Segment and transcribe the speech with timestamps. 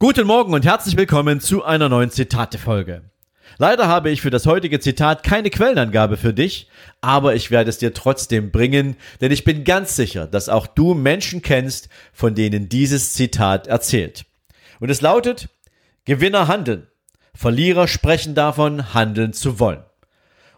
[0.00, 3.02] Guten Morgen und herzlich willkommen zu einer neuen Zitate-Folge.
[3.56, 6.68] Leider habe ich für das heutige Zitat keine Quellenangabe für dich,
[7.00, 10.94] aber ich werde es dir trotzdem bringen, denn ich bin ganz sicher, dass auch du
[10.94, 14.24] Menschen kennst, von denen dieses Zitat erzählt.
[14.78, 15.48] Und es lautet,
[16.04, 16.86] Gewinner handeln,
[17.34, 19.82] Verlierer sprechen davon, handeln zu wollen.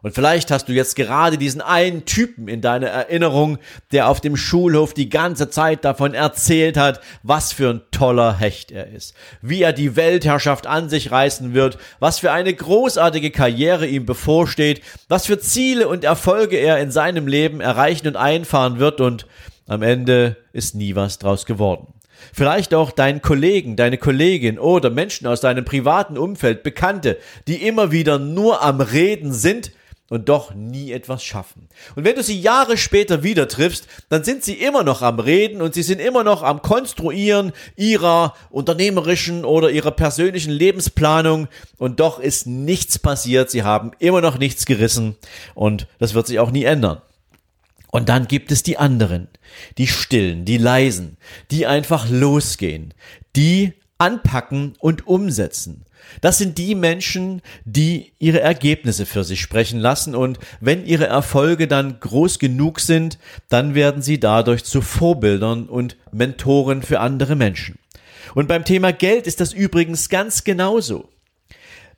[0.02, 3.58] Und vielleicht hast du jetzt gerade diesen einen Typen in deiner Erinnerung,
[3.92, 8.70] der auf dem Schulhof die ganze Zeit davon erzählt hat, was für ein toller Hecht
[8.70, 13.86] er ist, wie er die Weltherrschaft an sich reißen wird, was für eine großartige Karriere
[13.86, 19.00] ihm bevorsteht, was für Ziele und Erfolge er in seinem Leben erreichen und einfahren wird
[19.00, 19.26] und
[19.66, 21.94] am Ende ist nie was draus geworden.
[22.32, 27.92] Vielleicht auch deinen Kollegen, deine Kollegin oder Menschen aus deinem privaten Umfeld, Bekannte, die immer
[27.92, 29.72] wieder nur am Reden sind,
[30.10, 31.68] und doch nie etwas schaffen.
[31.94, 35.62] Und wenn du sie Jahre später wieder triffst, dann sind sie immer noch am Reden
[35.62, 42.18] und sie sind immer noch am Konstruieren ihrer unternehmerischen oder ihrer persönlichen Lebensplanung und doch
[42.18, 45.16] ist nichts passiert, sie haben immer noch nichts gerissen
[45.54, 47.00] und das wird sich auch nie ändern.
[47.92, 49.28] Und dann gibt es die anderen,
[49.78, 51.16] die stillen, die leisen,
[51.50, 52.94] die einfach losgehen,
[53.36, 55.84] die anpacken und umsetzen.
[56.20, 61.68] Das sind die Menschen, die ihre Ergebnisse für sich sprechen lassen und wenn ihre Erfolge
[61.68, 67.78] dann groß genug sind, dann werden sie dadurch zu Vorbildern und Mentoren für andere Menschen.
[68.34, 71.08] Und beim Thema Geld ist das übrigens ganz genauso.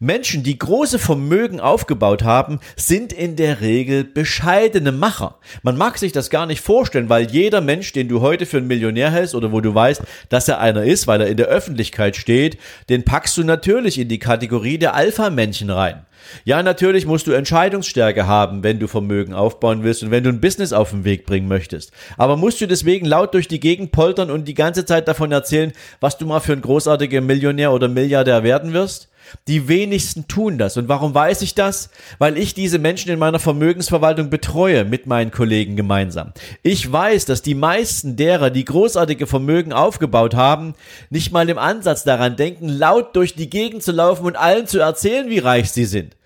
[0.02, 5.36] Menschen, die große Vermögen aufgebaut haben, sind in der Regel bescheidene Macher.
[5.62, 8.66] Man mag sich das gar nicht vorstellen, weil jeder Mensch, den du heute für einen
[8.66, 12.16] Millionär hältst oder wo du weißt, dass er einer ist, weil er in der Öffentlichkeit
[12.16, 16.04] steht, den packst du natürlich in die Kategorie der Alpha-Männchen rein.
[16.44, 20.40] Ja, natürlich musst du Entscheidungsstärke haben, wenn du Vermögen aufbauen willst und wenn du ein
[20.40, 21.92] Business auf den Weg bringen möchtest.
[22.16, 25.72] Aber musst du deswegen laut durch die Gegend poltern und die ganze Zeit davon erzählen,
[26.00, 29.11] was du mal für ein großartiger Millionär oder Milliardär werden wirst?
[29.48, 30.76] Die wenigsten tun das.
[30.76, 31.90] Und warum weiß ich das?
[32.18, 36.32] Weil ich diese Menschen in meiner Vermögensverwaltung betreue mit meinen Kollegen gemeinsam.
[36.62, 40.74] Ich weiß, dass die meisten derer, die großartige Vermögen aufgebaut haben,
[41.10, 44.78] nicht mal im Ansatz daran denken, laut durch die Gegend zu laufen und allen zu
[44.78, 46.16] erzählen, wie reich sie sind.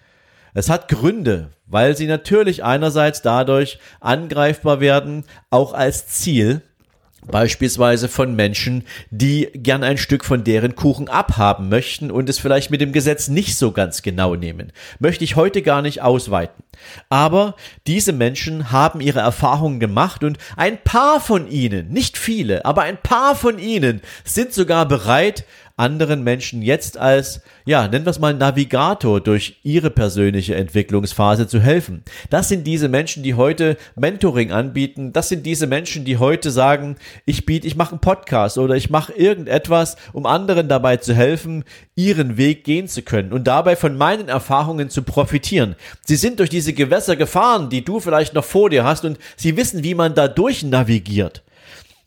[0.55, 6.62] Es hat Gründe, weil sie natürlich einerseits dadurch angreifbar werden, auch als Ziel,
[7.31, 12.71] Beispielsweise von Menschen, die gern ein Stück von deren Kuchen abhaben möchten und es vielleicht
[12.71, 14.73] mit dem Gesetz nicht so ganz genau nehmen.
[14.99, 16.63] Möchte ich heute gar nicht ausweiten.
[17.09, 17.57] Aber
[17.87, 22.99] diese Menschen haben ihre Erfahrungen gemacht und ein paar von ihnen, nicht viele, aber ein
[23.01, 25.45] paar von ihnen sind sogar bereit,
[25.77, 31.61] anderen Menschen jetzt als, ja, nennen wir es mal Navigator durch ihre persönliche Entwicklungsphase zu
[31.61, 32.03] helfen.
[32.31, 35.13] Das sind diese Menschen, die heute Mentoring anbieten.
[35.13, 38.89] Das sind diese Menschen, die heute sagen, ich biete, ich mache einen Podcast oder ich
[38.89, 41.65] mache irgendetwas, um anderen dabei zu helfen,
[41.95, 45.77] ihren Weg gehen zu können und dabei von meinen Erfahrungen zu profitieren.
[46.07, 49.59] Sie sind durch diese Gewässer gefahren, die du vielleicht noch vor dir hast und sie
[49.59, 51.43] wissen, wie man da durch navigiert.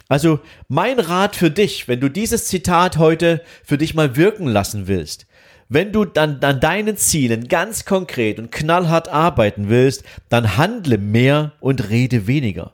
[0.09, 4.87] Also mein Rat für dich, wenn du dieses Zitat heute für dich mal wirken lassen
[4.87, 5.27] willst,
[5.69, 11.51] wenn du dann an deinen Zielen ganz konkret und knallhart arbeiten willst, dann handle mehr
[11.59, 12.73] und rede weniger.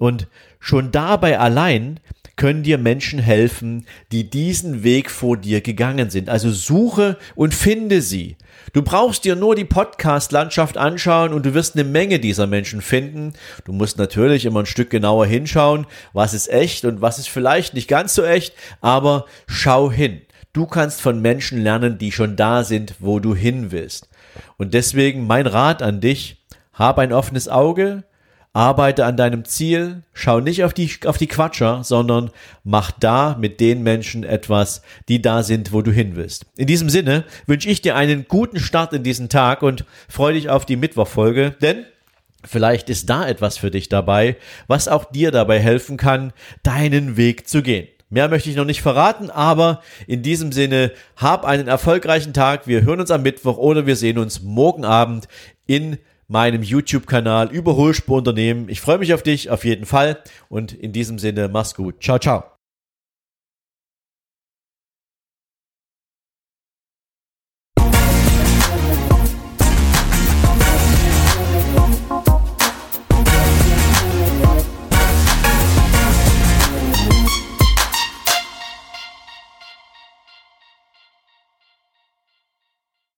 [0.00, 0.26] Und
[0.58, 2.00] schon dabei allein
[2.42, 6.28] können dir Menschen helfen, die diesen Weg vor dir gegangen sind.
[6.28, 8.36] Also suche und finde sie.
[8.72, 13.34] Du brauchst dir nur die Podcast-Landschaft anschauen und du wirst eine Menge dieser Menschen finden.
[13.64, 17.74] Du musst natürlich immer ein Stück genauer hinschauen, was ist echt und was ist vielleicht
[17.74, 20.22] nicht ganz so echt, aber schau hin.
[20.52, 24.08] Du kannst von Menschen lernen, die schon da sind, wo du hin willst.
[24.56, 26.42] Und deswegen mein Rat an dich,
[26.72, 28.02] hab ein offenes Auge,
[28.54, 32.30] Arbeite an deinem Ziel, schau nicht auf die, auf die Quatscher, sondern
[32.64, 36.44] mach da mit den Menschen etwas, die da sind, wo du hin willst.
[36.56, 40.50] In diesem Sinne wünsche ich dir einen guten Start in diesen Tag und freue dich
[40.50, 41.86] auf die Mittwochfolge, denn
[42.44, 47.48] vielleicht ist da etwas für dich dabei, was auch dir dabei helfen kann, deinen Weg
[47.48, 47.88] zu gehen.
[48.10, 52.66] Mehr möchte ich noch nicht verraten, aber in diesem Sinne, hab einen erfolgreichen Tag.
[52.66, 55.28] Wir hören uns am Mittwoch oder wir sehen uns morgen Abend
[55.66, 55.96] in
[56.28, 58.68] meinem YouTube-Kanal Überholspurunternehmen.
[58.68, 62.02] Ich freue mich auf dich auf jeden Fall und in diesem Sinne, mach's gut.
[62.02, 62.51] Ciao, ciao.